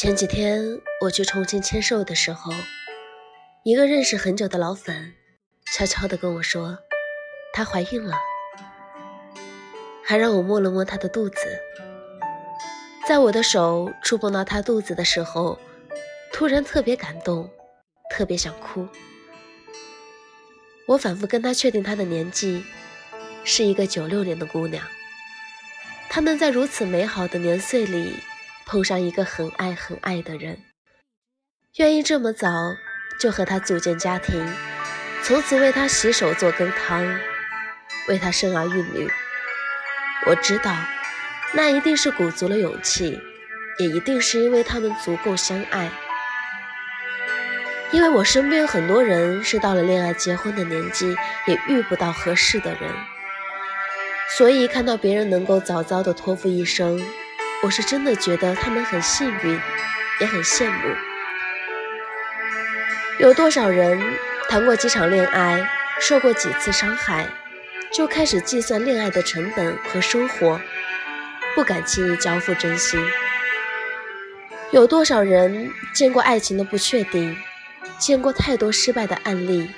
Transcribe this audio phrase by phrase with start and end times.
[0.00, 2.54] 前几天我去重庆签售的时候，
[3.64, 5.12] 一个认识很久的老粉
[5.74, 6.78] 悄悄地跟我说，
[7.52, 8.16] 她怀孕了，
[10.02, 11.36] 还让我摸了摸她的肚子。
[13.06, 15.60] 在我的手触碰到她肚子的时候，
[16.32, 17.50] 突然特别感动，
[18.10, 18.88] 特别想哭。
[20.86, 22.64] 我反复跟她确定她的年纪，
[23.44, 24.82] 是一个九六年的姑娘。
[26.08, 28.14] 她能在如此美好的年岁里。
[28.70, 30.62] 碰上一个很爱很爱的人，
[31.78, 32.46] 愿意这么早
[33.18, 34.46] 就和他组建家庭，
[35.24, 37.18] 从此为他洗手做羹汤，
[38.06, 39.10] 为他生儿育女。
[40.28, 40.72] 我知道，
[41.52, 43.18] 那一定是鼓足了勇气，
[43.80, 45.90] 也一定是因为他们足够相爱。
[47.90, 51.16] 因为我身边很多人是到了恋爱结婚的年纪，
[51.48, 52.94] 也遇不到合适的人，
[54.38, 57.04] 所以看到别人能够早早的托付一生。
[57.62, 59.60] 我是真的觉得他们很幸运，
[60.18, 60.96] 也很羡慕。
[63.18, 64.00] 有多少人
[64.48, 65.68] 谈过几场恋爱，
[66.00, 67.28] 受过几次伤害，
[67.92, 70.58] 就开始计算恋爱的成本和收获，
[71.54, 72.98] 不敢轻易交付真心？
[74.70, 77.36] 有多少人见过爱情的不确定，
[77.98, 79.70] 见过太多失败的案例，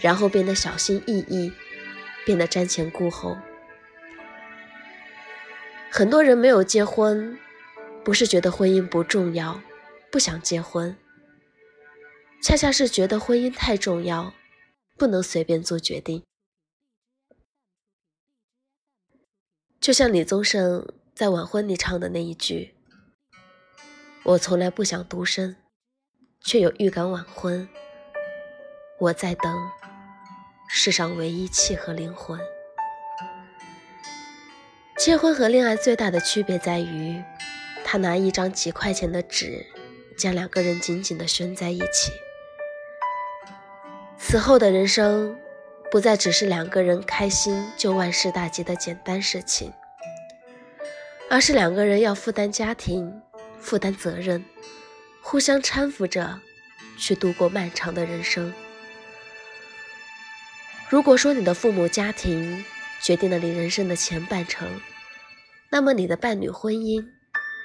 [0.00, 1.52] 然后变得小心翼翼，
[2.24, 3.36] 变得瞻前顾后？
[5.98, 7.36] 很多人没有结婚，
[8.04, 9.60] 不是觉得婚姻不重要，
[10.12, 10.96] 不想结婚，
[12.40, 14.32] 恰恰是觉得婚姻太重要，
[14.96, 16.22] 不能随便做决定。
[19.80, 22.76] 就像李宗盛在晚婚里唱的那一句
[24.22, 25.56] ：“我从来不想独身，
[26.40, 27.68] 却有预感晚婚。
[29.00, 29.52] 我在等
[30.68, 32.38] 世上唯一契合灵魂。”
[34.98, 37.22] 结婚和恋爱最大的区别在于，
[37.84, 39.64] 他拿一张几块钱的纸，
[40.18, 42.10] 将两个人紧紧地拴在一起。
[44.18, 45.38] 此后的人生，
[45.88, 49.72] 不再只是两个人开心就万事大吉的简单事情，
[51.30, 53.22] 而是两个人要负担家庭、
[53.60, 54.44] 负担责任，
[55.22, 56.40] 互相搀扶着
[56.98, 58.52] 去度过漫长的人生。
[60.88, 62.64] 如果说你的父母家庭，
[63.00, 64.80] 决定了你人生的前半程，
[65.70, 67.06] 那么你的伴侣婚姻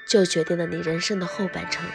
[0.07, 1.85] 就决定了你人生的后半程。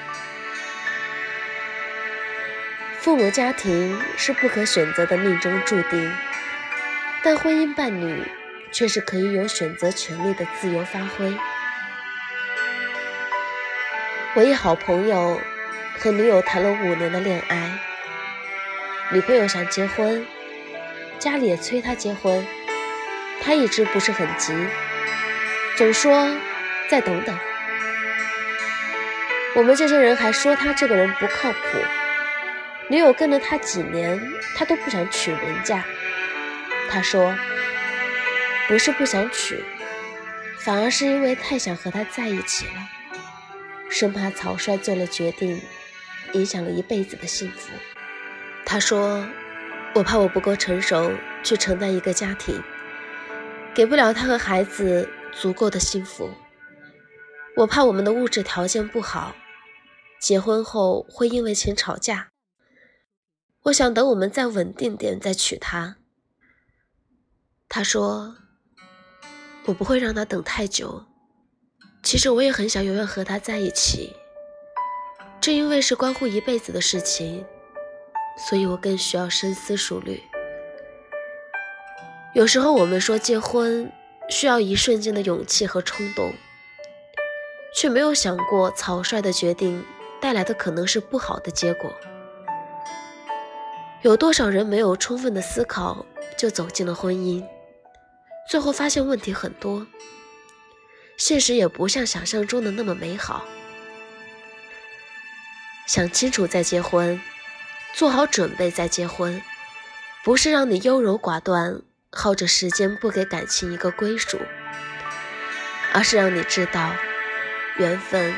[3.01, 6.13] 父母家庭是不可选择的命中注定，
[7.23, 8.23] 但婚姻伴侣
[8.73, 11.35] 却是可以有选择权利的自由发挥。
[14.35, 15.41] 我一好朋友
[15.99, 17.79] 和女友谈了五年的恋爱，
[19.11, 20.27] 女朋友想结婚，
[21.19, 22.47] 家里也催她结婚。
[23.41, 24.53] 他一直不是很急，
[25.77, 26.29] 总说
[26.89, 27.39] 再等等。
[29.55, 31.59] 我们这些人还说他这个人不靠谱。
[32.91, 34.21] 女友跟了他几年，
[34.57, 35.85] 他都不想娶人家。
[36.91, 37.35] 他说，
[38.67, 39.63] 不是不想娶，
[40.59, 42.89] 反而是因为太想和他在一起了，
[43.91, 45.61] 生怕草率做了决定，
[46.33, 47.71] 影响了一辈子的幸福。
[48.65, 49.27] 他说，
[49.95, 51.13] 我怕我不够成熟
[51.43, 52.63] 去承担一个家庭。
[53.79, 56.29] 给不了他和孩子足够的幸福，
[57.55, 59.37] 我怕我们的物质条件不好，
[60.21, 62.31] 结婚后会因为钱吵架。
[63.67, 65.99] 我想等我们再稳定点再娶她。
[67.69, 68.39] 他说
[69.67, 71.07] ：“我不会让他等太久。
[72.03, 74.13] 其实我也很想永远和他在一起，
[75.41, 77.47] 正因为是关乎一辈子的事情，
[78.49, 80.21] 所以我更需要深思熟虑。”
[82.35, 83.91] 有时候我们说结婚
[84.29, 86.33] 需要一瞬间的勇气和冲动，
[87.75, 89.85] 却没有想过草率的决定
[90.21, 91.91] 带来的可能是不好的结果。
[94.03, 96.05] 有多少人没有充分的思考
[96.37, 97.45] 就走进了婚姻，
[98.49, 99.87] 最后发现问题很多，
[101.17, 103.45] 现实也不像想象中的那么美好。
[105.87, 107.21] 想清楚再结婚，
[107.95, 109.43] 做好准备再结婚，
[110.23, 111.81] 不是让你优柔寡断。
[112.11, 114.41] 耗着时间不给感情一个归属，
[115.93, 116.91] 而是让你知道，
[117.77, 118.35] 缘分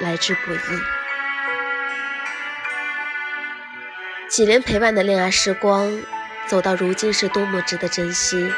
[0.00, 0.58] 来之不易。
[4.26, 6.02] 几年陪伴的恋爱时光，
[6.46, 8.50] 走到如今是多么值得珍惜。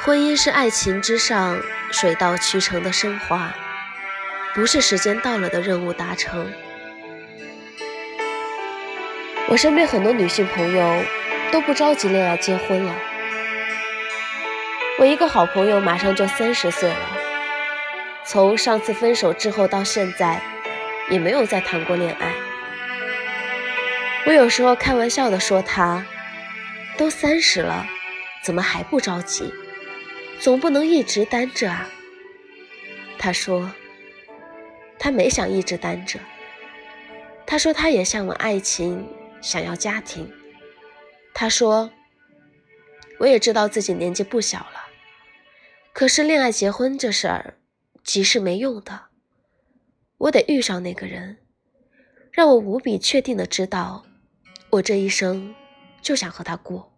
[0.00, 1.60] 婚姻是爱情之上
[1.90, 3.52] 水到渠成的升华，
[4.54, 6.50] 不是时间到了的任务达成。
[9.48, 11.04] 我身边很多女性朋友。
[11.52, 12.96] 都不着急恋爱结婚了。
[14.98, 17.18] 我一个好朋友马上就三十岁了，
[18.24, 20.40] 从上次分手之后到现在，
[21.10, 22.32] 也没有再谈过恋爱。
[24.24, 26.06] 我有时候开玩笑的说他，
[26.96, 27.86] 都三十了，
[28.42, 29.52] 怎么还不着急？
[30.38, 31.88] 总不能一直单着啊。
[33.18, 33.70] 他说，
[34.98, 36.18] 他没想一直单着。
[37.46, 39.06] 他说他也向往爱情，
[39.42, 40.32] 想要家庭。
[41.34, 41.90] 他说，
[43.18, 44.86] 我也知道自己年纪不小了，
[45.92, 47.54] 可是恋爱结婚这事儿，
[48.04, 49.06] 急是没用的。
[50.18, 51.38] 我得遇上那个人，
[52.30, 54.04] 让我无比确定的知道。
[54.70, 55.54] 我这一生
[56.00, 56.92] 就想和他过，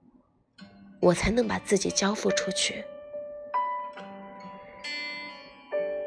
[1.00, 2.84] 我才能把自己交付出去。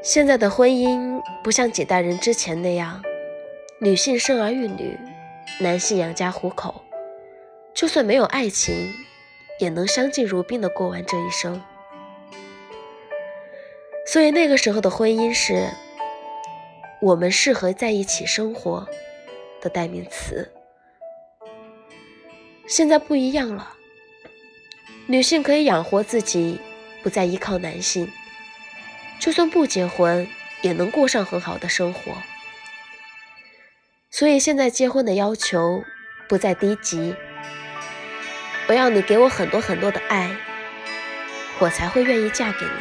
[0.02, 3.04] 现在的婚姻不像几代人之前那样，
[3.82, 4.98] 女性生儿育女，
[5.60, 6.82] 男性养家糊口，
[7.78, 8.92] 就算没有爱情，
[9.60, 11.64] 也能相敬如宾的过完这一生。
[14.08, 15.70] 所以那个时候的婚姻是
[17.00, 18.88] 我们适合在一起生活
[19.62, 20.52] 的代名词。
[22.68, 23.76] 现在不一样了，
[25.06, 26.60] 女性可以养活自己，
[27.04, 28.12] 不再依靠男性，
[29.20, 30.28] 就算不结婚，
[30.64, 32.12] 也能过上很好的生活。
[34.10, 35.84] 所以现在结婚的要求
[36.28, 37.16] 不再低级，
[38.68, 40.30] 我要你给我很多很多的爱，
[41.60, 42.72] 我才会愿意嫁给你。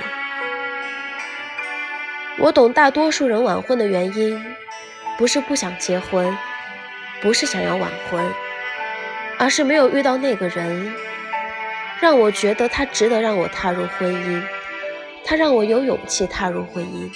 [2.39, 4.45] 我懂大多数人晚婚的原因，
[5.17, 6.37] 不是不想结婚，
[7.23, 8.33] 不是想要晚婚。
[9.39, 10.95] 而是没有遇到那个人，
[12.01, 14.43] 让我觉得他值得让我踏入婚姻，
[15.25, 17.11] 他让我有勇气踏入婚姻。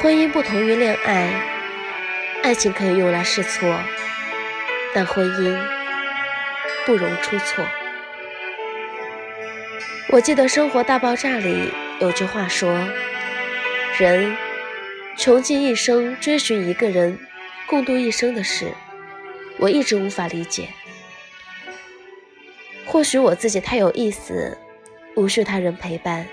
[0.00, 1.32] 婚姻不同于恋爱，
[2.42, 3.66] 爱情可以用来试错，
[4.94, 5.58] 但婚姻
[6.86, 7.64] 不容出错。
[10.10, 11.70] 我记得《生活大爆炸》里
[12.00, 12.70] 有句话说
[13.98, 14.36] ：“人
[15.16, 17.18] 穷尽一生追寻一个人，
[17.68, 18.72] 共度一生的事。”
[19.60, 20.68] 我一直无法理解，
[22.86, 24.56] 或许我自己太有意思，
[25.16, 26.28] 无需他人陪伴，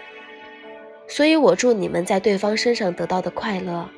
[1.07, 3.89] 所以我祝你们在对方身上得到的快乐，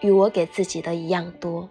[0.00, 1.70] 与我给自己的一样多。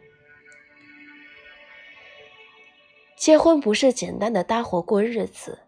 [3.24, 5.60] 结婚不是简单的搭伙过日子，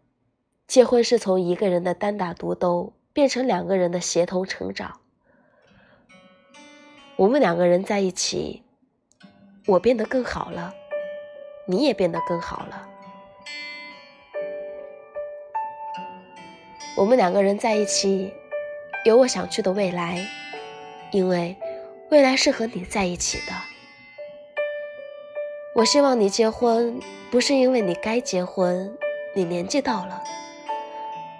[0.67, 4.99] 结婚是从一个人的单打独斗变成两个人的协同成长。
[7.15, 8.61] 我们两个人在一起，
[9.67, 10.73] 我变得更好了。
[11.65, 12.89] 你也变得更好了。
[16.97, 18.33] 我们两个人在一起，
[19.05, 20.27] 有我想去的未来，
[21.13, 21.55] 因为
[22.11, 23.74] 未来是和你在一起的。
[25.75, 28.97] 我希望你结婚，不是因为你该结婚，
[29.35, 30.23] 你年纪到了，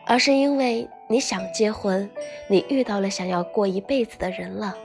[0.05, 2.11] 而是因为你想结婚，
[2.49, 4.77] 你遇到了想要过一辈子的人了。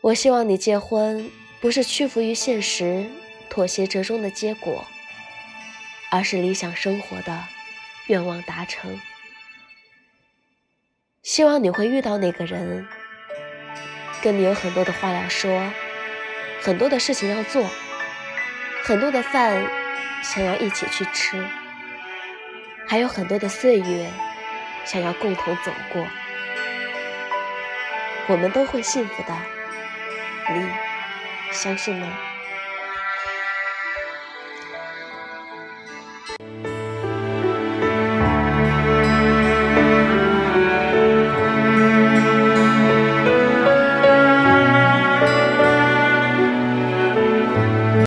[0.00, 1.30] 我希望你结婚。
[1.60, 3.04] 不是屈服于现实、
[3.50, 4.84] 妥协折中的结果，
[6.08, 7.36] 而是理想生活的
[8.06, 9.00] 愿望达成。
[11.24, 12.86] 希望你会遇到那个人，
[14.22, 15.50] 跟你有很多的话要说，
[16.60, 17.68] 很多的事情要做，
[18.84, 19.64] 很多的饭
[20.22, 21.42] 想要一起去吃，
[22.86, 24.10] 还有很多的岁月
[24.84, 26.06] 想要共同走过。
[28.26, 29.34] 我们都会幸福的，
[30.52, 30.68] 你。
[31.50, 32.06] 相信吗？